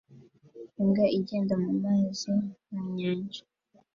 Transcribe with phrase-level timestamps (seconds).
[0.81, 2.29] Imbwa igenda mu mazi
[2.69, 3.41] mu nyanja